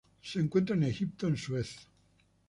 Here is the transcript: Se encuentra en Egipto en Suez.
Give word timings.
Se 0.23 0.39
encuentra 0.39 0.75
en 0.75 0.81
Egipto 0.81 1.27
en 1.27 1.37
Suez. 1.37 1.87